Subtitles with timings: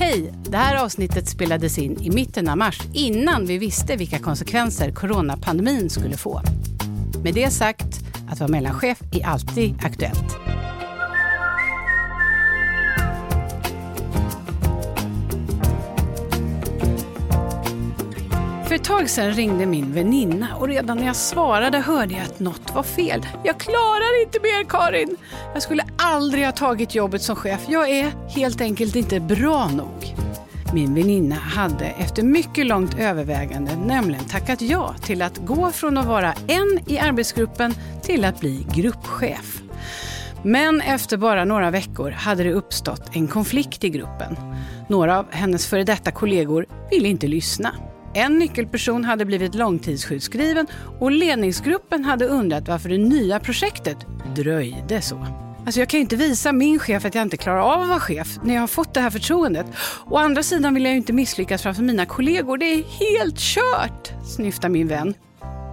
[0.00, 0.32] Hej!
[0.44, 5.90] Det här avsnittet spelades in i mitten av mars innan vi visste vilka konsekvenser coronapandemin
[5.90, 6.42] skulle få.
[7.22, 10.36] Med det sagt, att vara mellanchef är alltid aktuellt.
[18.90, 22.82] Tag sedan ringde min väninna och redan när jag svarade hörde jag att något var
[22.82, 23.26] fel.
[23.44, 25.16] Jag klarar inte mer Karin!
[25.54, 27.60] Jag skulle aldrig ha tagit jobbet som chef.
[27.68, 30.14] Jag är helt enkelt inte bra nog.
[30.74, 36.06] Min väninna hade efter mycket långt övervägande nämligen tackat ja till att gå från att
[36.06, 39.62] vara en i arbetsgruppen till att bli gruppchef.
[40.42, 44.36] Men efter bara några veckor hade det uppstått en konflikt i gruppen.
[44.88, 47.74] Några av hennes före detta kollegor ville inte lyssna.
[48.14, 50.66] En nyckelperson hade blivit långtidssjukskriven
[50.98, 53.96] och ledningsgruppen hade undrat varför det nya projektet
[54.36, 55.26] dröjde så.
[55.64, 58.00] Alltså jag kan ju inte visa min chef att jag inte klarar av att vara
[58.00, 59.66] chef när jag har fått det här förtroendet.
[60.06, 62.58] Å andra sidan vill jag ju inte misslyckas framför mina kollegor.
[62.58, 65.14] Det är helt kört, snyftar min vän.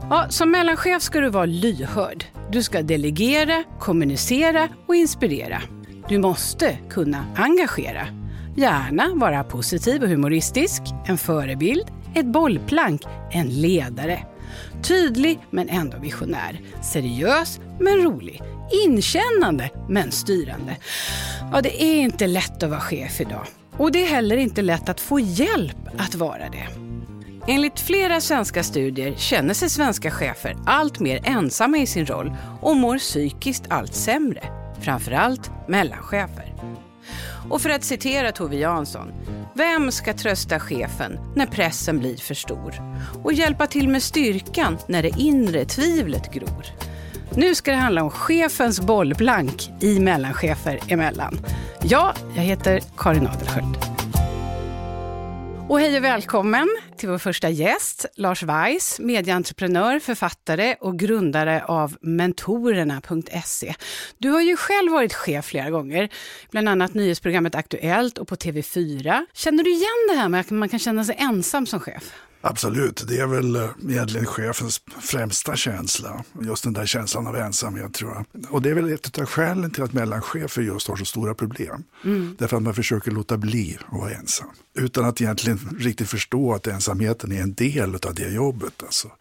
[0.09, 2.25] Ja, som mellanchef ska du vara lyhörd.
[2.51, 5.61] Du ska delegera, kommunicera och inspirera.
[6.09, 8.07] Du måste kunna engagera.
[8.55, 11.85] Gärna vara positiv och humoristisk, en förebild,
[12.19, 13.01] ett bollplank,
[13.31, 14.19] en ledare.
[14.83, 16.61] Tydlig men ändå visionär.
[16.83, 18.41] Seriös men rolig.
[18.85, 20.77] Inkännande men styrande.
[21.53, 23.47] Ja, det är inte lätt att vara chef idag.
[23.77, 26.67] Och det är heller inte lätt att få hjälp att vara det.
[27.47, 32.77] Enligt flera svenska studier känner sig svenska chefer allt mer ensamma i sin roll och
[32.77, 34.43] mår psykiskt allt sämre.
[34.81, 36.46] Framförallt mellanchefer.
[37.49, 39.13] Och för att citera Tove Jansson.
[39.53, 42.73] Vem ska trösta chefen när pressen blir för stor?
[43.23, 46.65] Och hjälpa till med styrkan när det inre tvivlet gror?
[47.35, 51.39] Nu ska det handla om chefens bollblank i mellanchefer emellan.
[51.83, 53.96] Ja, jag heter Karin Adelsköld.
[55.69, 61.97] Och hej och välkommen till vår första gäst, Lars Weiss, medieentreprenör, författare och grundare av
[62.01, 63.75] mentorerna.se.
[64.17, 66.09] Du har ju själv varit chef flera gånger,
[66.51, 69.25] bland annat nyhetsprogrammet Aktuellt och på TV4.
[69.33, 72.13] Känner du igen det här med att man kan känna sig ensam som chef?
[72.49, 76.23] Absolut, det är väl eh, egentligen chefens främsta känsla.
[76.41, 78.45] Just den där känslan av ensamhet tror jag.
[78.49, 81.83] Och det är väl ett av skälen till att mellanchefer just har så stora problem.
[82.03, 82.35] Mm.
[82.39, 84.47] Därför att man försöker låta bli att vara ensam.
[84.77, 88.83] Utan att egentligen riktigt förstå att ensamheten är en del av det jobbet.
[88.83, 89.11] Alltså.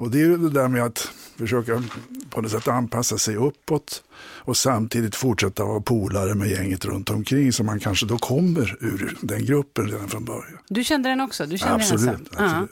[0.00, 0.98] Och det är ju det där med att
[1.36, 1.82] försöka
[2.30, 4.02] på något sätt anpassa sig uppåt
[4.38, 9.16] och samtidigt fortsätta vara polare med gänget runt omkring så man kanske då kommer ur
[9.20, 10.58] den gruppen redan från början.
[10.68, 11.46] Du kände den också?
[11.46, 12.04] Du kände absolut.
[12.04, 12.40] Den absolut.
[12.40, 12.68] Uh -huh.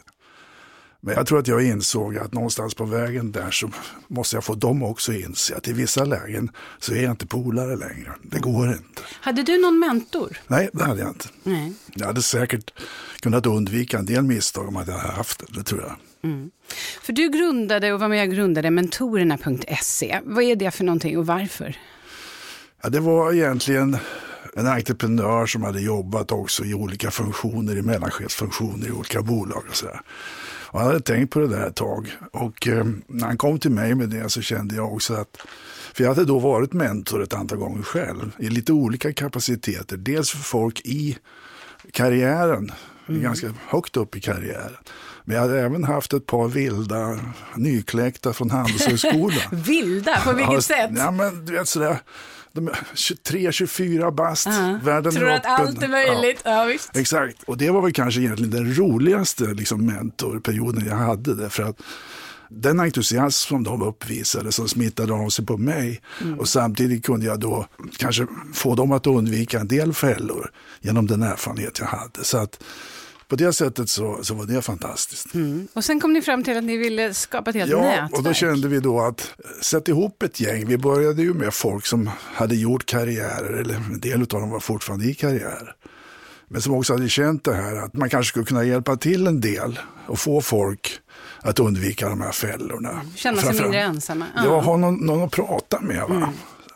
[1.01, 3.71] Men jag tror att jag insåg att någonstans på vägen där så
[4.09, 7.77] måste jag få dem också inse att i vissa lägen så är jag inte polare
[7.77, 8.13] längre.
[8.23, 9.03] Det går inte.
[9.21, 10.39] Hade du någon mentor?
[10.47, 11.29] Nej, det hade jag inte.
[11.43, 11.73] Nej.
[11.95, 12.71] Jag hade säkert
[13.21, 15.97] kunnat undvika en del misstag om jag hade haft det, det tror jag.
[16.31, 16.51] Mm.
[17.03, 20.21] För du grundade och var med och grundade mentorerna.se.
[20.25, 21.77] Vad är det för någonting och varför?
[22.83, 23.97] Ja, det var egentligen
[24.55, 29.77] en entreprenör som hade jobbat också i olika funktioner, i mellanchefsfunktioner i olika bolag och
[29.77, 30.01] sådär.
[30.71, 33.71] Och han hade tänkt på det där ett tag och eh, när han kom till
[33.71, 35.37] mig med det så kände jag också att,
[35.95, 39.97] för jag hade då varit mentor ett antal gånger själv i lite olika kapaciteter.
[39.97, 41.19] Dels för folk i
[41.93, 42.73] karriären,
[43.09, 43.23] mm.
[43.23, 44.77] ganska högt upp i karriären.
[45.25, 47.19] Men jag hade även haft ett par vilda
[47.56, 49.41] nykläckta från Handelshögskolan.
[49.53, 50.21] vilda?
[50.25, 50.91] På vilket ja, sätt?
[50.97, 51.99] Ja, men du vet sådär.
[52.53, 54.85] De 23-24 bast, uh -huh.
[54.85, 56.43] världen Tror är att allt är möjligt.
[56.45, 56.51] Ja.
[56.51, 56.65] ja.
[56.65, 56.97] visst.
[56.97, 61.35] Exakt, och det var väl kanske egentligen den roligaste liksom, mentorperioden jag hade.
[61.35, 61.81] Därför att
[62.51, 66.39] den entusiasm som de uppvisade som smittade av sig på mig mm.
[66.39, 67.67] och samtidigt kunde jag då
[67.97, 72.25] kanske få dem att undvika en del fällor genom den erfarenhet jag hade.
[72.25, 72.63] Så att
[73.28, 75.34] på det sättet så, så var det fantastiskt.
[75.34, 75.69] Mm.
[75.72, 78.12] Och sen kom ni fram till att ni ville skapa ett helt ja, nätverk.
[78.12, 80.66] och då kände vi då att sätta ihop ett gäng.
[80.66, 84.61] Vi började ju med folk som hade gjort karriärer, eller en del av dem var
[84.61, 85.75] fortfarande i karriär.
[86.49, 89.41] Men som också hade känt det här att man kanske skulle kunna hjälpa till en
[89.41, 91.00] del och få folk
[91.41, 93.03] att undvika de här fällorna.
[93.14, 94.26] Känna sig mindre ensamma.
[94.37, 96.00] Ja, ha någon, någon att prata med.
[96.08, 96.17] Va?
[96.17, 96.29] Mm.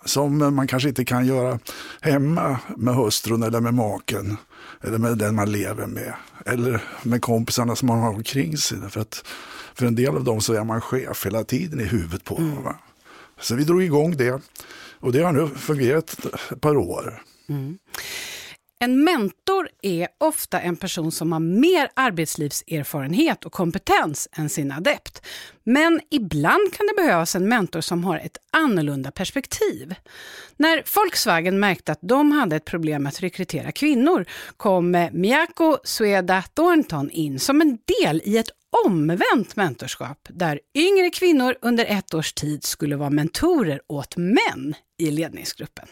[0.05, 1.59] Som man kanske inte kan göra
[2.01, 4.37] hemma med hustrun eller med maken
[4.81, 6.15] eller med den man lever med.
[6.47, 8.79] Eller med kompisarna som man har omkring sig.
[8.91, 9.25] För, att,
[9.75, 12.63] för en del av dem så är man chef hela tiden i huvudet på mm.
[12.63, 12.77] Va?
[13.41, 14.43] Så vi drog igång det
[15.01, 17.23] och det har nu fungerat ett par år.
[17.49, 17.79] Mm.
[18.83, 25.27] En mentor är ofta en person som har mer arbetslivserfarenhet och kompetens än sin adept.
[25.65, 29.95] Men ibland kan det behövas en mentor som har ett annorlunda perspektiv.
[30.57, 34.25] När Volkswagen märkte att de hade ett problem med att rekrytera kvinnor
[34.57, 38.51] kom Miyako Sueda Thornton in som en del i ett
[38.87, 45.11] omvänt mentorskap där yngre kvinnor under ett års tid skulle vara mentorer åt män i
[45.11, 45.89] ledningsgruppen.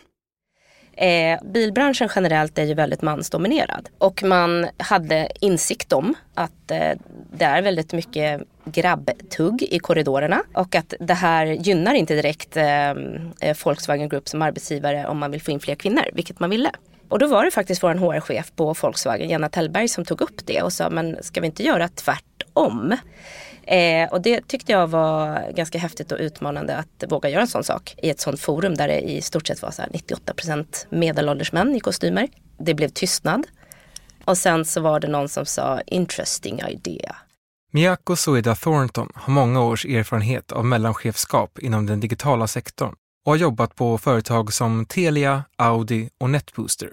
[0.96, 6.92] Eh, bilbranschen generellt är ju väldigt mansdominerad och man hade insikt om att eh,
[7.32, 12.90] det är väldigt mycket grabbtugg i korridorerna och att det här gynnar inte direkt eh,
[12.90, 16.70] eh Volkswagen Group som arbetsgivare om man vill få in fler kvinnor, vilket man ville.
[17.08, 20.62] Och då var det faktiskt vår HR-chef på Volkswagen, Jenna Tellberg, som tog upp det
[20.62, 22.96] och sa men ska vi inte göra tvärtom?
[23.70, 27.64] Eh, och det tyckte jag var ganska häftigt och utmanande att våga göra en sån
[27.64, 30.34] sak i ett sånt forum där det i stort sett var så 98
[30.90, 32.28] medelålders män i kostymer.
[32.58, 33.46] Det blev tystnad.
[34.24, 37.16] Och sen så var det någon som sa interesting idea.
[37.72, 42.94] Miyako Sueda Thornton har många års erfarenhet av mellanchefskap inom den digitala sektorn
[43.24, 46.90] och har jobbat på företag som Telia, Audi och Netbooster.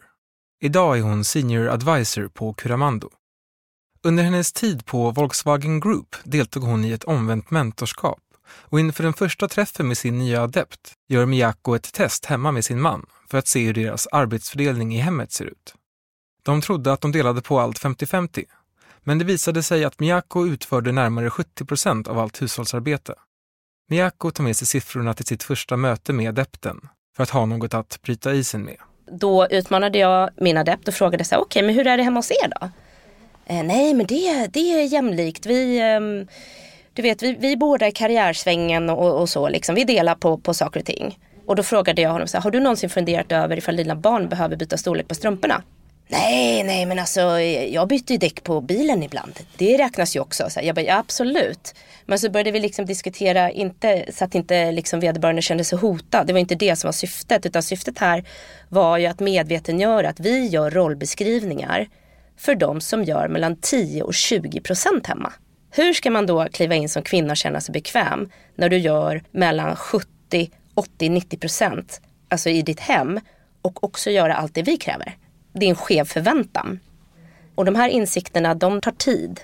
[0.61, 3.09] Idag är hon senior advisor på Curamando.
[4.07, 9.13] Under hennes tid på Volkswagen Group deltog hon i ett omvänt mentorskap och inför den
[9.13, 13.37] första träffen med sin nya adept gör Miyako ett test hemma med sin man för
[13.37, 15.75] att se hur deras arbetsfördelning i hemmet ser ut.
[16.43, 18.43] De trodde att de delade på allt 50-50,
[19.03, 23.13] men det visade sig att Miyako utförde närmare 70 procent av allt hushållsarbete.
[23.89, 26.81] Miyako tar med sig siffrorna till sitt första möte med adepten
[27.15, 28.77] för att ha något att bryta isen med.
[29.11, 32.19] Då utmanade jag min adept och frågade så okej, okay, men hur är det hemma
[32.19, 32.69] hos er då?
[33.49, 35.45] Eh, nej men det, det är jämlikt.
[35.45, 35.99] Vi, eh,
[36.93, 39.49] du vet, vi, vi båda i karriärsvängen och, och, så.
[39.49, 39.75] Liksom.
[39.75, 41.19] Vi delar på, på saker och ting.
[41.45, 44.29] Och då frågade jag honom, så här, har du någonsin funderat över ifall dina barn
[44.29, 45.63] behöver byta storlek på strumporna?
[46.09, 49.39] Nej, nej men alltså jag byter ju däck på bilen ibland.
[49.57, 50.49] Det räknas ju också.
[50.49, 51.75] Så jag bara, ja, absolut.
[52.05, 56.27] Men så började vi liksom diskutera, inte, så att inte liksom vederbörande kände sig hotad.
[56.27, 57.45] Det var inte det som var syftet.
[57.45, 58.23] Utan syftet här
[58.69, 61.87] var ju att medvetengöra att vi gör rollbeskrivningar
[62.37, 65.33] för de som gör mellan 10 och 20 procent hemma.
[65.71, 69.23] Hur ska man då kliva in som kvinna och känna sig bekväm när du gör
[69.31, 73.19] mellan 70, 80, 90 procent alltså i ditt hem
[73.61, 75.17] och också göra allt det vi kräver?
[75.53, 76.79] Det är en skev förväntan.
[77.55, 79.39] Och de här insikterna de tar tid.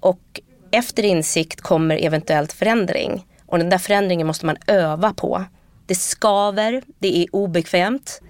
[0.00, 0.40] Och
[0.70, 3.26] efter insikt kommer eventuellt förändring.
[3.46, 5.44] Och den där förändringen måste man öva på.
[5.86, 8.20] Det skaver, det är obekvämt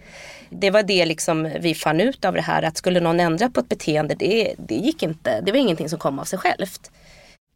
[0.50, 3.60] det var det liksom vi fann ut av det här att skulle någon ändra på
[3.60, 5.40] ett beteende det, det gick inte.
[5.40, 6.90] Det var ingenting som kom av sig självt.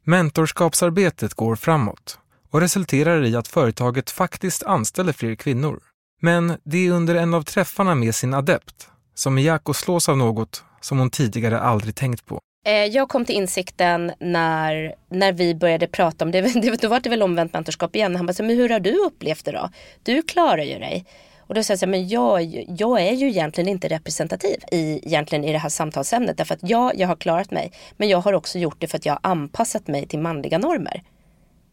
[0.04, 2.18] Mentorskapsarbetet går framåt
[2.50, 5.80] och resulterar i att företaget faktiskt anställer fler kvinnor.
[6.20, 10.64] Men det är under en av träffarna med sin adept som Miyako slås av något
[10.80, 12.40] som hon tidigare aldrig tänkt på.
[12.66, 16.40] Eh, jag kom till insikten när, när vi började prata om det.
[16.80, 18.16] Då var det väl omvänt mentorskap igen.
[18.16, 19.70] Han bara, men hur har du upplevt det då?
[20.02, 21.04] Du klarar ju dig.
[21.46, 25.00] Och då säger jag så här, men jag, jag är ju egentligen inte representativ i,
[25.06, 26.36] egentligen i det här samtalsämnet.
[26.36, 27.72] Därför att ja, jag har klarat mig.
[27.96, 31.02] Men jag har också gjort det för att jag har anpassat mig till manliga normer.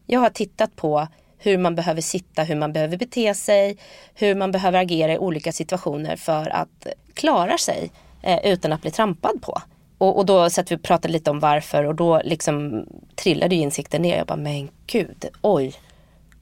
[0.06, 1.08] Jag har tittat på
[1.38, 3.76] hur man behöver sitta, hur man behöver bete sig,
[4.14, 7.90] hur man behöver agera i olika situationer för att klara sig
[8.22, 9.62] eh, utan att bli trampad på.
[9.98, 14.02] Och, och då satt vi och pratade lite om varför och då liksom trillade insikten
[14.02, 14.16] ner.
[14.16, 15.74] Jag bara, men gud, oj.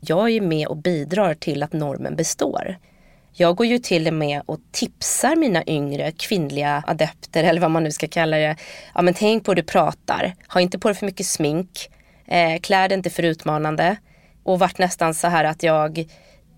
[0.00, 2.76] Jag är med och bidrar till att normen består.
[3.40, 7.84] Jag går ju till och med och tipsar mina yngre kvinnliga adepter eller vad man
[7.84, 8.56] nu ska kalla det.
[8.94, 10.34] Ja men tänk på hur du pratar.
[10.48, 11.90] Ha inte på dig för mycket smink.
[12.26, 13.96] Eh, klä dig inte för utmanande.
[14.42, 16.04] Och vart nästan så här att jag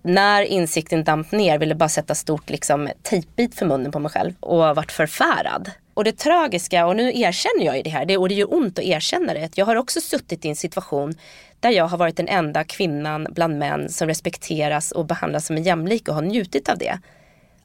[0.01, 4.33] när insikten damp ner ville bara sätta stort liksom, tejpbit för munnen på mig själv
[4.39, 5.71] och vart förfärad.
[5.93, 8.79] Och det tragiska, och nu erkänner jag ju det här, det, och det gör ont
[8.79, 11.15] att erkänna det, jag har också suttit i en situation
[11.59, 15.63] där jag har varit den enda kvinnan bland män som respekteras och behandlas som en
[15.63, 16.99] jämlik och har njutit av det.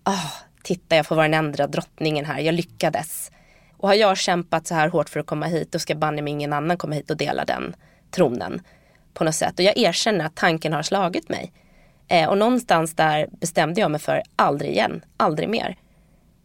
[0.04, 0.32] Oh,
[0.62, 3.30] titta, jag får vara den enda drottningen här, jag lyckades.
[3.76, 6.30] Och har jag kämpat så här hårt för att komma hit, då ska banne mig
[6.30, 7.76] ingen annan komma hit och dela den
[8.10, 8.60] tronen
[9.14, 9.58] på något sätt.
[9.58, 11.52] Och jag erkänner att tanken har slagit mig.
[12.08, 15.76] Eh, och någonstans där bestämde jag mig för aldrig igen, aldrig mer.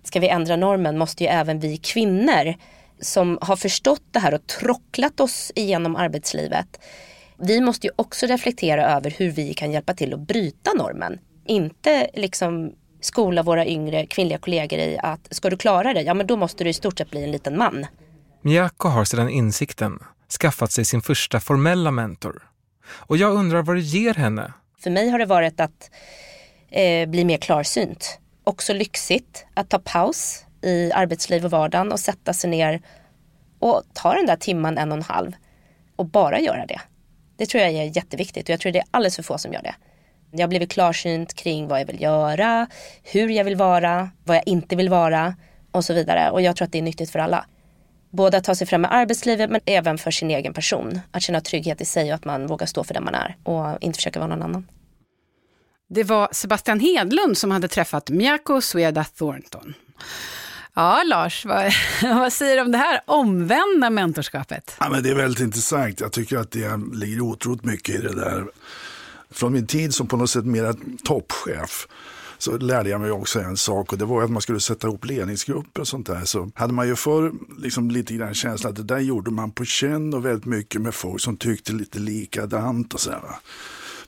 [0.03, 2.53] Ska vi ändra normen måste ju även vi kvinnor
[3.01, 6.79] som har förstått det här och trocklat oss igenom arbetslivet
[7.37, 11.19] vi måste ju också reflektera över hur vi kan hjälpa till att bryta normen.
[11.45, 16.27] Inte liksom skola våra yngre kvinnliga kollegor i att ska du klara dig, ja men
[16.27, 17.85] då måste du i stort sett bli en liten man.
[18.41, 19.99] Miyako har sedan insikten
[20.41, 22.41] skaffat sig sin första formella mentor.
[22.85, 24.53] Och jag undrar vad det ger henne?
[24.79, 25.91] För mig har det varit att
[26.69, 28.19] eh, bli mer klarsynt.
[28.43, 32.81] Också lyxigt att ta paus i arbetsliv och vardagen och sätta sig ner
[33.59, 35.31] och ta den där timman, en och en halv
[35.95, 36.81] och bara göra det.
[37.37, 39.61] Det tror jag är jätteviktigt och jag tror det är alldeles för få som gör
[39.61, 39.75] det.
[40.31, 42.67] Jag har blivit klarsynt kring vad jag vill göra,
[43.03, 45.35] hur jag vill vara, vad jag inte vill vara
[45.71, 46.31] och så vidare.
[46.31, 47.45] Och jag tror att det är nyttigt för alla.
[48.09, 50.99] Både att ta sig fram i arbetslivet men även för sin egen person.
[51.11, 53.83] Att känna trygghet i sig och att man vågar stå för den man är och
[53.83, 54.67] inte försöka vara någon annan.
[55.93, 59.73] Det var Sebastian Hedlund som hade träffat Miyako Sueda Thornton.
[60.73, 61.71] Ja, Lars, vad,
[62.01, 64.75] vad säger du om det här omvända mentorskapet?
[64.79, 65.99] Ja, men det är väldigt intressant.
[65.99, 68.45] Jag tycker att det ligger otroligt mycket i det där.
[69.31, 70.73] Från min tid som på något sätt mera
[71.03, 71.87] toppchef
[72.37, 75.05] så lärde jag mig också en sak och det var att man skulle sätta ihop
[75.05, 76.25] ledningsgrupper och sånt där.
[76.25, 79.65] Så hade man ju förr liksom lite grann känslan att det där gjorde man på
[79.65, 83.11] känn och väldigt mycket med folk som tyckte lite likadant och så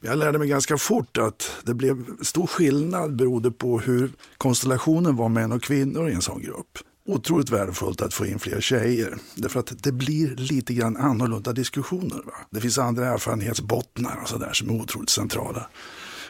[0.01, 5.29] jag lärde mig ganska fort att det blev stor skillnad beroende på hur konstellationen var
[5.29, 6.77] män och kvinnor i en sån grupp.
[7.07, 9.17] Otroligt värdefullt att få in fler tjejer.
[9.35, 12.21] Därför att det blir lite grann annorlunda diskussioner.
[12.25, 12.33] Va?
[12.49, 15.67] Det finns andra erfarenhetsbottnar och sådär som är otroligt centrala.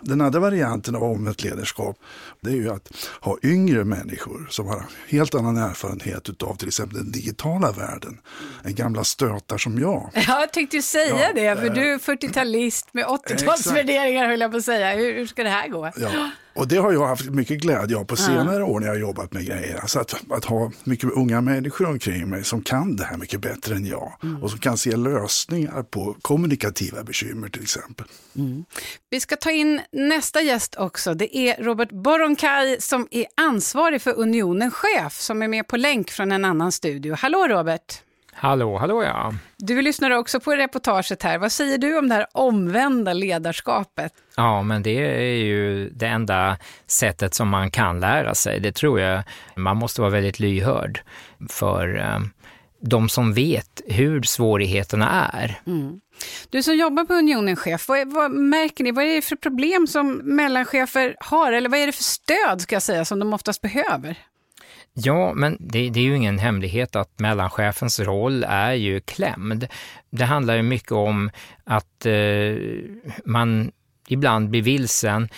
[0.02, 1.98] Den andra varianten av omvänt ledarskap
[2.42, 6.98] det är ju att ha yngre människor som har helt annan erfarenhet av till exempel
[6.98, 8.18] den digitala världen.
[8.64, 10.10] En gamla stötar som jag.
[10.28, 14.52] Ja, jag tänkte ju säga ja, det, för du är 40-talist med 80-talsvärderingar höll jag
[14.52, 14.96] på att säga.
[14.96, 15.92] Hur, hur ska det här gå?
[15.98, 16.30] Ja.
[16.56, 19.34] Och det har jag haft mycket glädje av på senare år när jag har jobbat
[19.34, 19.80] med grejer.
[19.80, 23.76] Alltså att, att ha mycket unga människor omkring mig som kan det här mycket bättre
[23.76, 24.14] än jag.
[24.24, 24.44] Mm.
[24.44, 28.06] Och som kan se lösningar på kommunikativa bekymmer till exempel.
[28.36, 28.66] Mm.
[29.10, 31.14] Vi ska ta in nästa gäst också.
[31.14, 36.12] Det är Robert Boronkaj som är ansvarig för Unionen Chef som är med på länk
[36.12, 37.16] från en annan studio.
[37.20, 38.05] Hallå Robert!
[38.38, 39.34] Hallå, hallå ja.
[39.58, 41.38] Du lyssnar också på reportaget här.
[41.38, 44.14] Vad säger du om det här omvända ledarskapet?
[44.36, 48.60] Ja, men det är ju det enda sättet som man kan lära sig.
[48.60, 49.24] Det tror jag.
[49.56, 51.02] Man måste vara väldigt lyhörd
[51.50, 52.20] för eh,
[52.82, 55.60] de som vet hur svårigheterna är.
[55.68, 56.00] Mm.
[56.50, 58.92] Du som jobbar på Unionen chef, vad, vad, märker ni?
[58.92, 61.52] Vad är det för problem som mellanchefer har?
[61.52, 64.18] Eller vad är det för stöd ska jag säga som de oftast behöver?
[64.98, 69.68] Ja, men det, det, är ju ingen hemlighet att mellanchefens roll är ju klämd.
[70.10, 71.30] Det handlar ju mycket om
[71.64, 72.56] att eh,
[73.26, 73.72] man
[74.08, 75.30] ibland blir vilsen.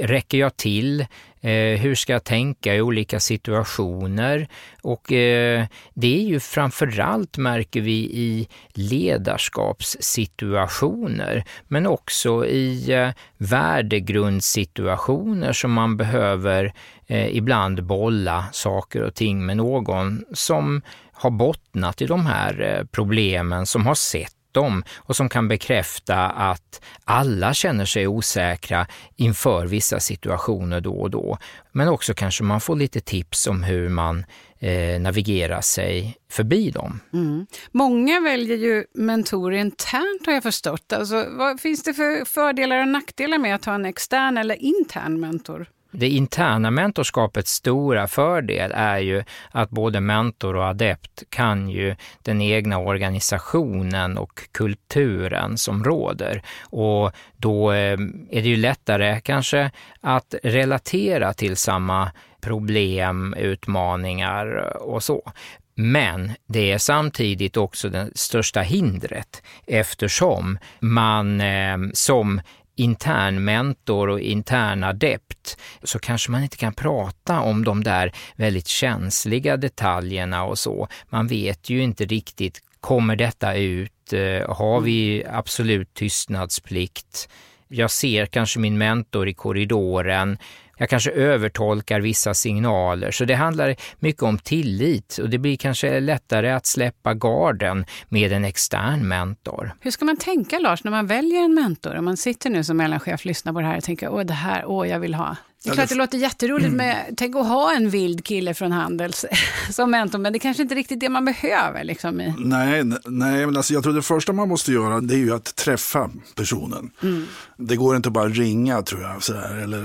[0.00, 1.06] Räcker jag till?
[1.46, 4.48] Eh, hur ska jag tänka i olika situationer?
[4.82, 15.52] Och eh, det är ju framförallt, märker vi, i ledarskapssituationer, men också i eh, värdegrundssituationer
[15.52, 16.72] som man behöver
[17.06, 20.82] eh, ibland bolla saker och ting med någon som
[21.12, 26.26] har bottnat i de här eh, problemen, som har sett dem och som kan bekräfta
[26.26, 28.86] att alla känner sig osäkra
[29.16, 31.38] inför vissa situationer då och då.
[31.72, 34.24] Men också kanske man får lite tips om hur man
[34.58, 37.00] eh, navigerar sig förbi dem.
[37.12, 37.46] Mm.
[37.72, 40.92] Många väljer ju mentorer internt har jag förstått.
[40.92, 45.20] Alltså, vad finns det för fördelar och nackdelar med att ha en extern eller intern
[45.20, 45.66] mentor?
[45.98, 52.40] Det interna mentorskapets stora fördel är ju att både mentor och adept kan ju den
[52.40, 56.42] egna organisationen och kulturen som råder.
[56.62, 57.98] Och då eh,
[58.30, 62.10] är det ju lättare kanske att relatera till samma
[62.40, 65.32] problem, utmaningar och så.
[65.74, 72.40] Men det är samtidigt också det största hindret eftersom man eh, som
[72.76, 78.68] intern mentor och intern adept så kanske man inte kan prata om de där väldigt
[78.68, 80.88] känsliga detaljerna och så.
[81.08, 84.12] Man vet ju inte riktigt, kommer detta ut?
[84.12, 87.28] Eh, har vi absolut tystnadsplikt?
[87.68, 90.38] Jag ser kanske min mentor i korridoren
[90.78, 93.10] jag kanske övertolkar vissa signaler.
[93.10, 98.32] Så det handlar mycket om tillit och det blir kanske lättare att släppa garden med
[98.32, 99.74] en extern mentor.
[99.80, 101.96] Hur ska man tänka Lars när man väljer en mentor?
[101.96, 104.34] Om man sitter nu som mellanchef, och lyssnar på det här och tänker åh det
[104.34, 105.36] här, åh jag vill ha.
[105.66, 109.24] Det är klart det låter jätteroligt med, tänk att ha en vild kille från Handels
[109.70, 111.84] som mentor, men det är kanske inte riktigt det man behöver.
[111.84, 112.34] Liksom, i.
[112.38, 115.56] Nej, nej men alltså, jag tror det första man måste göra det är ju att
[115.56, 116.90] träffa personen.
[117.02, 117.26] Mm.
[117.56, 119.78] Det går inte bara ringa tror jag, sådär, eller,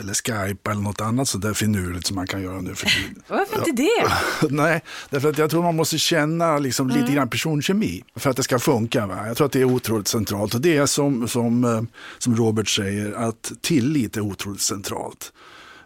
[0.00, 3.22] eller skype eller något annat sådär finurligt som man kan göra nu för tiden.
[3.28, 4.08] Varför inte det?
[4.54, 7.00] nej, därför att jag tror man måste känna liksom, mm.
[7.00, 9.06] lite grann personkemi för att det ska funka.
[9.06, 9.26] Va?
[9.26, 11.82] Jag tror att det är otroligt centralt och det är som, som, eh,
[12.18, 15.23] som Robert säger, att tillit är otroligt centralt.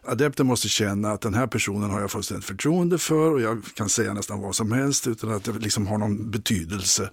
[0.08, 3.88] Adepten måste känna att den här personen har jag fullständigt förtroende för och jag kan
[3.88, 7.10] säga nästan vad som helst utan att det liksom har någon betydelse.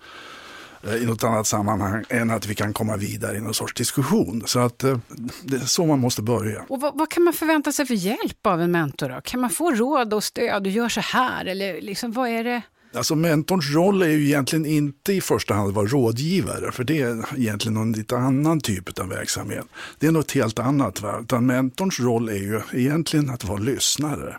[0.87, 4.43] Eh, i något annat sammanhang än att vi kan komma vidare i någon sorts diskussion.
[4.45, 4.97] Så att eh,
[5.43, 6.65] det är så man måste börja.
[6.69, 9.09] Och vad, vad, kan man förvänta sig för hjälp av en mentor?
[9.09, 9.21] Då?
[9.23, 10.63] Kan man få råd och stöd?
[10.63, 12.61] Du gör så här, eller liksom, vad är det?
[12.95, 17.01] Alltså mentorns roll är ju egentligen inte i första hand att vara rådgivare, för det
[17.01, 19.65] är egentligen någon lite annan typ av verksamhet.
[19.99, 21.01] Det är något helt annat.
[21.01, 21.19] Va?
[21.21, 24.37] Utan mentorns roll är ju egentligen att vara lyssnare.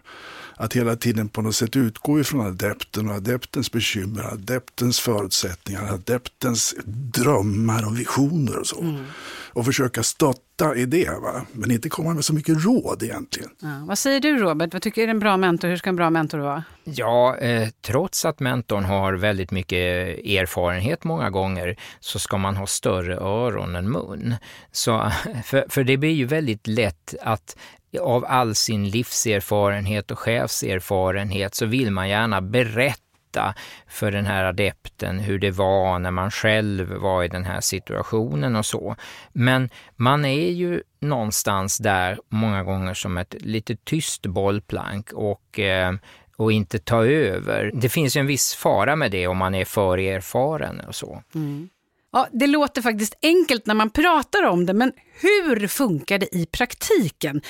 [0.58, 6.74] Att hela tiden på något sätt utgå ifrån adepten och adeptens bekymmer, adeptens förutsättningar, adeptens
[6.86, 8.80] drömmar och visioner och så.
[8.80, 9.04] Mm.
[9.52, 11.46] Och försöka stötta i det, va?
[11.52, 13.50] men inte komma med så mycket råd egentligen.
[13.60, 15.68] Ja, vad säger du Robert, vad tycker du är en bra mentor?
[15.68, 16.64] Hur ska en bra mentor vara?
[16.84, 19.78] Ja, eh, trots att mentorn har väldigt mycket
[20.24, 24.34] erfarenhet många gånger så ska man ha större öron än mun.
[24.72, 25.12] Så,
[25.44, 27.56] för, för det blir ju väldigt lätt att
[27.98, 33.54] av all sin livserfarenhet och chefserfarenhet så vill man gärna berätta
[33.86, 38.56] för den här adepten hur det var när man själv var i den här situationen
[38.56, 38.96] och så.
[39.32, 45.92] Men man är ju någonstans där många gånger som ett lite tyst bollplank och eh,
[46.36, 47.70] och inte ta över.
[47.74, 51.22] Det finns ju en viss fara med det om man är för erfaren och så.
[51.34, 51.68] Mm.
[52.12, 56.46] Ja, det låter faktiskt enkelt när man pratar om det, men hur funkar det i
[56.46, 57.42] praktiken?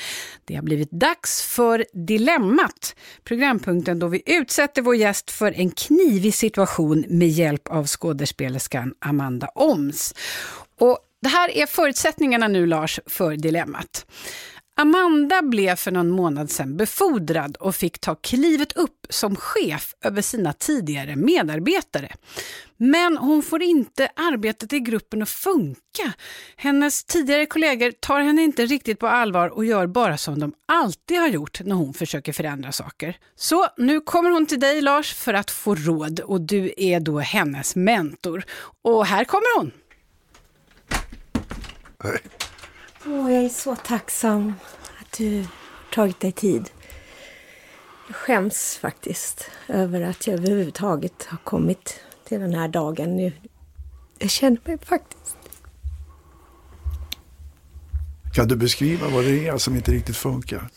[0.45, 6.35] Det har blivit dags för Dilemmat, programpunkten då vi utsätter vår gäst för en knivig
[6.35, 10.15] situation med hjälp av skådespelerskan Amanda Oms.
[10.81, 14.07] Och det här är förutsättningarna nu, Lars, för Dilemmat.
[14.79, 20.23] Amanda blev för någon månad sedan befordrad och fick ta klivet upp som chef över
[20.23, 22.13] sina tidigare medarbetare.
[22.77, 26.13] Men hon får inte arbetet i gruppen att funka.
[26.57, 31.19] Hennes tidigare kollegor tar henne inte riktigt på allvar och gör bara som de alltid
[31.19, 33.19] har gjort när hon försöker förändra saker.
[33.37, 37.19] Så nu kommer hon till dig Lars för att få råd och du är då
[37.19, 38.45] hennes mentor.
[38.83, 39.73] Och här kommer hon!
[43.07, 44.55] Oh, jag är så tacksam
[45.01, 45.47] att du har
[45.95, 46.71] tagit dig tid.
[48.07, 53.33] Jag skäms faktiskt över att jag överhuvudtaget har kommit till den här dagen nu.
[54.19, 55.37] Jag känner mig faktiskt...
[58.35, 60.69] Kan du beskriva vad det är som inte riktigt funkar?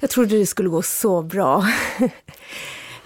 [0.00, 1.66] Jag trodde det skulle gå så bra.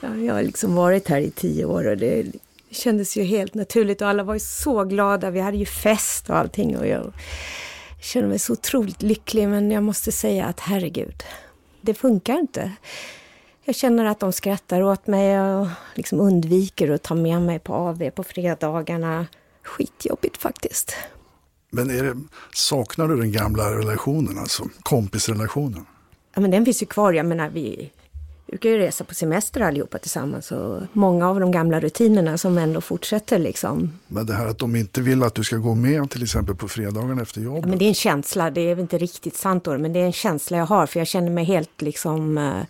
[0.01, 2.27] Jag har liksom varit här i tio år och det
[2.71, 5.31] kändes ju helt naturligt och alla var ju så glada.
[5.31, 7.13] Vi hade ju fest och allting och jag
[8.05, 11.23] känner mig så otroligt lycklig men jag måste säga att herregud,
[11.81, 12.73] det funkar inte.
[13.65, 17.75] Jag känner att de skrattar åt mig och liksom undviker att ta med mig på
[17.75, 19.27] AV på fredagarna.
[19.63, 20.95] Skitjobbigt faktiskt.
[21.71, 22.17] Men det,
[22.55, 25.87] saknar du den gamla relationen, alltså kompisrelationen?
[26.35, 27.13] Ja, men den finns ju kvar.
[27.13, 27.91] Jag menar, vi
[28.47, 32.81] brukar ju resa på semester allihopa tillsammans och många av de gamla rutinerna som ändå
[32.81, 33.93] fortsätter liksom.
[34.09, 36.69] Men det här att de inte vill att du ska gå med till exempel på
[36.69, 37.63] fredagen efter jobbet?
[37.63, 40.01] Ja, men det är en känsla, det är väl inte riktigt sant då, men det
[40.01, 42.63] är en känsla jag har för jag känner mig helt liksom eh,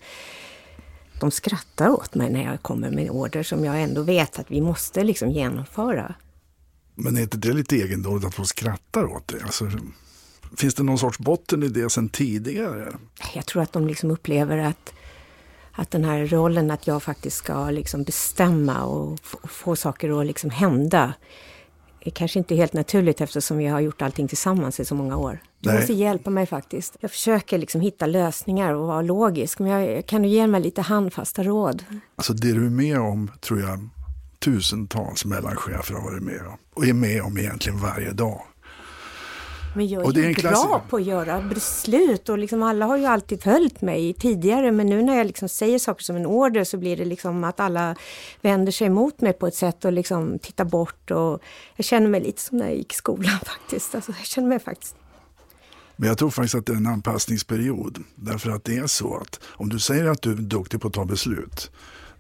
[1.20, 4.60] de skrattar åt mig när jag kommer med order som jag ändå vet att vi
[4.60, 6.14] måste liksom genomföra.
[6.94, 9.40] Men är inte det lite egendomligt att de skrattar åt dig?
[9.44, 9.70] Alltså,
[10.56, 12.92] finns det någon sorts botten i det sedan tidigare?
[13.34, 14.92] Jag tror att de liksom upplever att,
[15.74, 20.50] att den här rollen att jag faktiskt ska liksom bestämma och få saker att liksom
[20.50, 21.14] hända
[22.00, 25.38] är kanske inte helt naturligt eftersom vi har gjort allting tillsammans i så många år.
[25.60, 26.96] Du måste hjälpa mig faktiskt.
[27.00, 29.58] Jag försöker liksom hitta lösningar och vara logisk.
[29.58, 31.84] Men jag, kan du ge mig lite handfasta råd?
[32.16, 33.88] Alltså det du är med om tror jag
[34.44, 36.56] tusentals mellanchefer har varit med om.
[36.74, 38.42] Och är med om egentligen varje dag.
[39.74, 43.06] Men jag är, är ju bra på att göra beslut och liksom alla har ju
[43.06, 46.76] alltid följt mig tidigare men nu när jag liksom säger saker som en order så
[46.76, 47.96] blir det liksom att alla
[48.40, 51.42] vänder sig emot mig på ett sätt och liksom tittar bort och
[51.76, 53.94] jag känner mig lite som när jag gick i skolan faktiskt.
[53.94, 54.96] Alltså, jag känner mig faktiskt
[55.96, 58.04] men jag tror faktiskt att det är en anpassningsperiod.
[58.14, 60.94] Därför att det är så att om du säger att du är duktig på att
[60.94, 61.70] ta beslut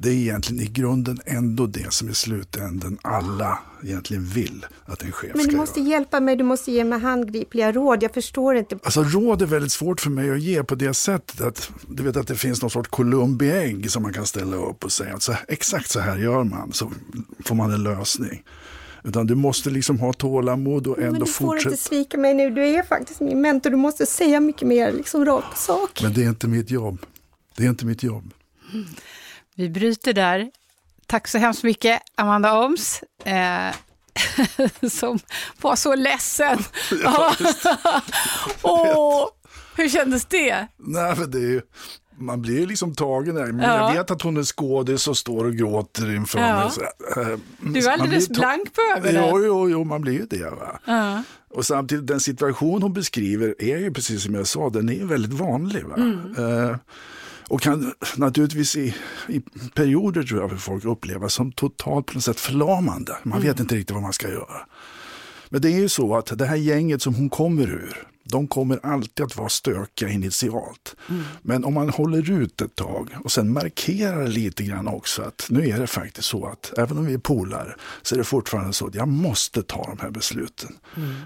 [0.04, 5.12] det är egentligen i grunden ändå det som i slutändan alla egentligen vill att en
[5.12, 5.90] chef Men du måste göra.
[5.90, 8.02] hjälpa mig, du måste ge mig handgripliga råd.
[8.02, 8.78] Jag förstår inte.
[8.82, 12.16] Alltså råd är väldigt svårt för mig att ge på det sättet att du vet
[12.16, 15.22] att det finns någon sorts Columbi ägg som man kan ställa upp och säga att
[15.22, 16.92] så, exakt så här gör man så
[17.44, 18.42] får man en lösning.
[19.04, 21.46] Utan du måste liksom ha tålamod och ändå fortsätta.
[21.46, 23.70] Men du får inte svika mig nu, du är faktiskt min mentor.
[23.70, 26.00] Du måste säga mycket mer liksom rakt på sak.
[26.02, 26.98] Men det är inte mitt jobb.
[27.56, 28.30] Det är inte mitt jobb.
[28.72, 28.86] Mm.
[29.54, 30.50] Vi bryter där.
[31.06, 33.02] Tack så hemskt mycket, Amanda Oms.
[33.24, 33.74] Eh,
[34.90, 35.18] som
[35.60, 36.58] var så ledsen.
[37.02, 37.34] Ja,
[38.62, 39.28] oh,
[39.76, 40.66] hur kändes det?
[40.76, 41.62] Nej, för det är ju
[42.18, 43.52] Man blir liksom tagen där.
[43.52, 43.88] Men Ja.
[43.88, 46.56] Jag vet att hon är skådis och står och gråter inför Ja.
[46.56, 46.70] mig.
[46.70, 46.80] Så,
[47.20, 49.28] eh, Du är alldeles blank på ögonen.
[49.30, 50.50] Jo, jo, jo, man blir ju det.
[50.50, 50.78] Va?
[50.84, 51.22] Ja.
[51.50, 55.06] Och samtidigt, den situation hon beskriver är ju precis som jag sa, den är ju
[55.06, 55.84] väldigt vanlig.
[55.84, 55.94] Va?
[55.96, 56.34] Mm.
[56.38, 56.76] Eh,
[57.48, 58.94] och kan naturligtvis i,
[59.28, 59.40] i
[59.74, 63.16] perioder tror jag för folk uppleva som totalt på något sätt förlamande.
[63.22, 63.48] Man Mm.
[63.48, 64.66] vet inte riktigt vad man ska göra.
[65.48, 68.86] Men det är ju så att det här gänget som hon kommer ur, de kommer
[68.86, 70.96] alltid att vara stökiga initialt.
[71.42, 75.68] Men om man håller ut ett tag och sen markerar lite grann också att nu
[75.68, 78.86] är det faktiskt så att även om vi är polare så är det fortfarande så
[78.86, 80.76] att jag måste ta de här besluten.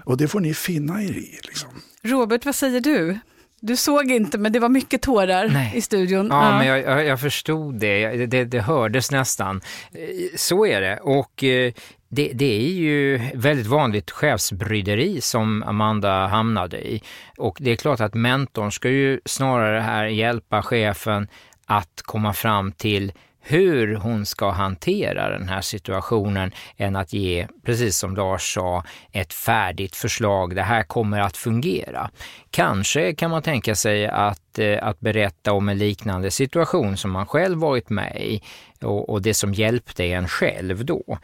[0.05, 1.39] Och det får ni finna er i.
[1.43, 1.69] Liksom.
[2.01, 3.19] Robert, vad säger du?
[3.61, 5.71] Du såg inte, men det var mycket tårar Nej.
[5.75, 6.27] i studion.
[6.31, 8.25] Ja, men jag, jag, jag förstod det.
[8.25, 8.45] Det.
[8.45, 9.61] Det hördes nästan.
[9.91, 9.99] Eh,
[10.35, 10.97] Så är det.
[10.97, 11.73] Och eh,
[12.09, 17.01] det, det är ju väldigt vanligt chefsbryderi som Amanda hamnade i.
[17.37, 21.27] Och det är klart att mentorn ska ju snarare här hjälpa chefen
[21.65, 23.11] att komma fram till
[23.49, 29.33] hur hon ska hantera den här situationen än att ge, precis som Lars sa, ett
[29.33, 30.55] färdigt förslag.
[30.55, 32.09] Det här kommer att fungera.
[32.51, 37.25] Kanske kan man tänka sig att, eh, att berätta om en liknande situation som man
[37.25, 38.41] själv varit med i
[38.81, 41.17] och, och det som hjälpte en själv då.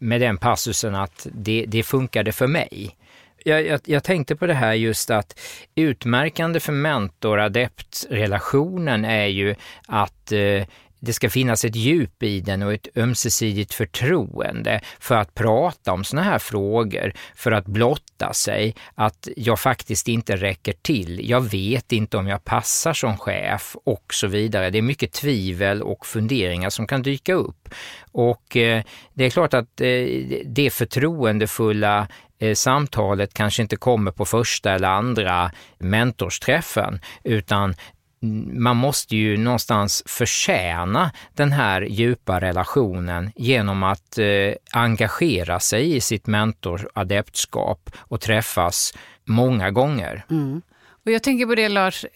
[0.00, 2.96] Med den passusen att det, det funkade för mig.
[3.44, 5.40] Jag, jag, jag tänkte på det här just att
[5.74, 9.54] utmärkande för mentor-adept-relationen är ju
[9.86, 10.62] att eh,
[11.00, 16.04] det ska finnas ett djup i den och ett ömsesidigt förtroende för att prata om
[16.04, 21.92] sådana här frågor, för att blotta sig, att jag faktiskt inte räcker till, jag vet
[21.92, 24.70] inte om jag passar som chef och så vidare.
[24.70, 27.68] Det är mycket tvivel och funderingar som kan dyka upp.
[28.12, 28.82] Och eh,
[29.14, 30.06] det är klart att eh,
[30.44, 37.74] det förtroendefulla eh, samtalet kanske inte kommer på första eller andra mentorsträffen, utan
[38.20, 46.00] man måste ju någonstans förtjäna den här djupa relationen genom att eh, engagera sig i
[46.00, 50.24] sitt mentoradeptskap och träffas många gånger.
[50.30, 50.62] Mm.
[51.04, 52.10] Och jag tänker på det Lars, eh,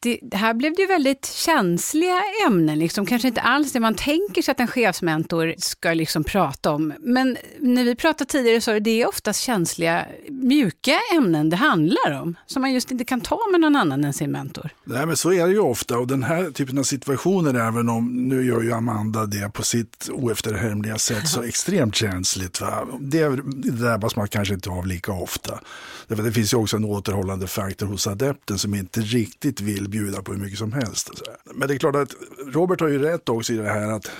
[0.00, 3.06] det, här blev det ju väldigt känsliga ämnen, liksom.
[3.06, 6.92] kanske inte alls det man tänker sig att en chefsmentor ska liksom prata om.
[7.00, 12.36] Men när vi pratade tidigare så är det oftast känsliga, mjuka ämnen det handlar om,
[12.46, 14.70] som man just inte kan ta med någon annan än sin mentor.
[14.84, 18.28] Nej, men så är det ju ofta och den här typen av situationer, även om
[18.28, 22.60] nu gör ju Amanda det på sitt oefterhärmliga sätt så extremt känsligt.
[22.60, 22.86] Va?
[23.00, 23.28] Det
[23.70, 25.60] drabbas man kanske inte av lika ofta.
[26.08, 30.22] Därför det finns ju också en återhållande faktor hos adepten som inte riktigt vill bjuda
[30.22, 31.10] på hur mycket som helst.
[31.54, 32.14] Men det är klart att
[32.46, 34.10] Robert har ju rätt också i det här att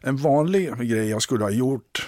[0.00, 2.06] en vanlig grej jag skulle ha gjort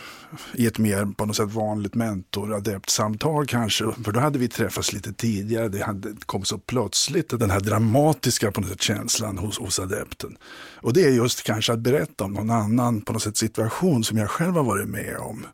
[0.55, 3.85] i ett mer på något sätt vanligt mentor-adept-samtal kanske.
[4.05, 5.69] För då hade vi träffats lite tidigare.
[5.69, 10.37] Det hade kom så plötsligt den här dramatiska på något sätt känslan hos, hos adepten.
[10.77, 14.19] Och det är just kanske att berätta om någon annan på något sätt situation som
[14.19, 15.47] jag själv har varit med om.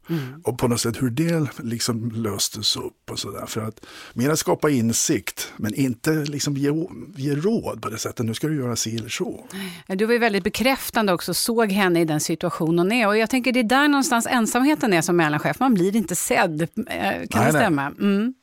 [0.45, 3.47] Och på något sätt hur det liksom löstes upp och sådär.
[3.47, 6.71] För att mer att skapa insikt men inte liksom ge,
[7.17, 8.27] ge råd på det sättet.
[8.27, 9.45] Nu ska du göra si eller så.
[9.87, 13.07] Du var ju väldigt bekräftande också, såg henne i den situation hon är.
[13.07, 14.27] Och jag tänker det är där någonstans
[14.63, 15.61] ensamheten är som mellanchef.
[15.61, 16.63] Man blir inte sedd.
[16.63, 17.87] Eh, Kan Nej, det stämma?
[17.87, 18.35] Mm.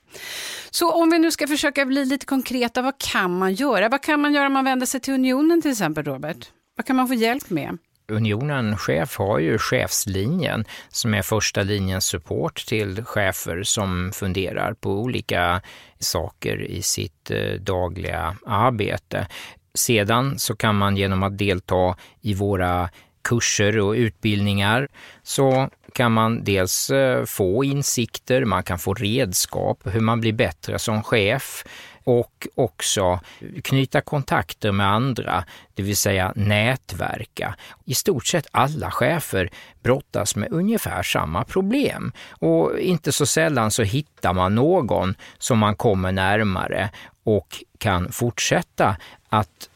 [0.70, 3.90] Så om vi nu ska försöka bli lite konkreta, vad kan man göra?
[3.90, 6.50] Vad kan man göra om man vänder sig till Unionen till exempel, Robert?
[6.76, 7.78] Vad kan man få hjälp med?
[8.12, 14.92] Unionen Chef har ju chefslinjen som är första linjens support till chefer som funderar på
[14.92, 15.62] olika
[16.00, 19.28] saker i sitt eh, dagliga arbete.
[19.74, 22.90] Sedan så kan man genom att delta i våra
[23.22, 24.88] kurser och utbildningar
[25.24, 30.80] så kan man dels eh, få insikter, man kan få redskap hur man blir bättre
[30.80, 31.64] som chef
[32.04, 33.20] och också
[33.64, 37.56] knyta kontakter med andra, det vill säga nätverka.
[37.86, 39.50] I stort sett alla chefer
[39.84, 45.76] brottas med ungefär samma problem och inte så sällan så hittar man någon som man
[45.76, 46.90] kommer närmare
[47.24, 48.98] och kan fortsätta
[49.30, 49.69] att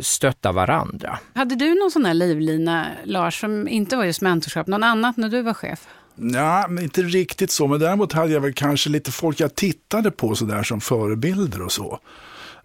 [0.00, 1.18] stötta varandra.
[1.34, 5.28] Hade du någon sån här livlina, Lars, som inte var just mentorskap, någon annat när
[5.28, 5.86] du var chef?
[6.16, 7.66] Ja, men inte riktigt så.
[7.66, 11.72] Men däremot hade jag väl kanske lite folk jag tittade på sådär som förebilder och
[11.72, 11.98] så.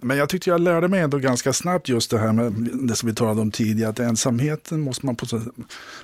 [0.02, 2.52] Men jag tyckte jag lärde mig ändå ganska snabbt just det här med
[2.88, 5.16] det som vi talade om tidigare, att ensamheten måste man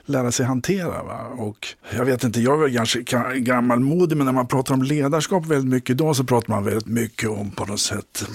[0.05, 1.03] lära sig hantera.
[1.03, 1.19] Va?
[1.37, 5.71] Och jag vet inte, jag är ga- gammalmodig, men när man pratar om ledarskap väldigt
[5.73, 8.25] mycket idag så pratar man väldigt mycket om på något sätt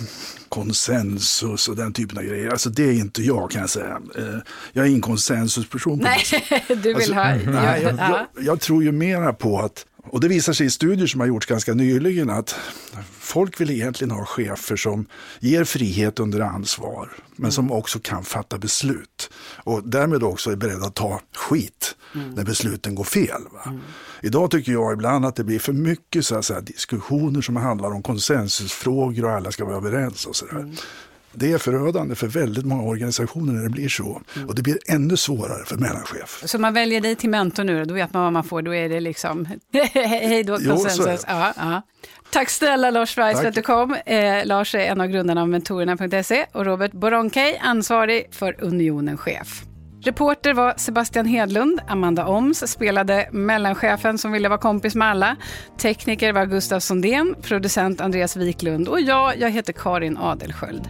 [0.49, 2.49] konsensus och den typen av grejer.
[2.51, 3.99] Alltså det är inte jag kan jag säga.
[4.19, 4.25] Eh,
[4.73, 6.19] Jag är ingen konsensusperson Nej,
[6.69, 7.25] du vill Alltså, ha...
[7.35, 8.27] Nej, jag, ja.
[8.37, 11.27] jag, jag tror ju mera på att Och det visar sig i studier som har
[11.27, 12.55] gjorts ganska nyligen att
[13.21, 15.07] folk vill egentligen ha chefer som
[15.41, 19.31] ger frihet under ansvar, men som också kan fatta beslut.
[19.57, 22.31] Och därmed också är beredda att ta skit mm.
[22.31, 23.43] när besluten går fel.
[23.67, 23.81] Mm.
[24.23, 28.03] Idag tycker jag ibland att det blir för mycket så här, diskussioner som handlar om
[28.03, 30.57] konsensusfrågor och alla ska vara överens och sådär.
[30.57, 30.75] Mm.
[31.39, 34.23] Det är förödande för väldigt många organisationer när det blir så.
[34.37, 34.49] Mm.
[34.49, 36.43] Och det blir ännu svårare för mellanchef.
[36.45, 38.63] Så man väljer dig till mentor nu, då vet man vad man får.
[38.63, 39.49] Då är det liksom,
[39.95, 41.25] hej då konsensus.
[41.29, 41.83] Ja, ja.
[42.31, 43.97] Tack snälla Lars Weiss för att du kom.
[44.07, 49.68] Eh, Lars är en av grundarna av mentorerna.se och Robert Boronkej, ansvarig för Unionen chef.
[50.03, 55.37] Reporter var Sebastian Hedlund, Amanda Oms spelade mellanchefen som ville vara kompis med alla.
[55.79, 60.89] Tekniker var Gustav Sondén, producent Andreas Wiklund och jag, jag heter Karin Adelsköld.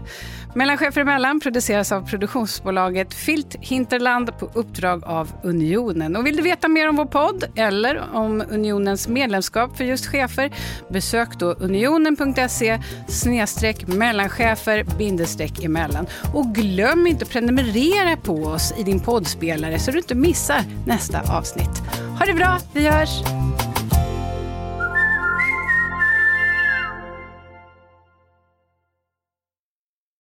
[0.55, 6.17] Mellanchefer emellan produceras av produktionsbolaget Filt Hinterland på uppdrag av Unionen.
[6.17, 10.51] Och vill du veta mer om vår podd eller om Unionens medlemskap för just chefer
[10.89, 16.07] besök då unionen.se snedstreck mellanchefer bindestreck emellan.
[16.35, 20.65] Och glöm inte att prenumerera på oss i din din poddspelare så du inte missar
[20.87, 21.83] nästa avsnitt.
[22.19, 23.23] Ha det bra, vi hörs!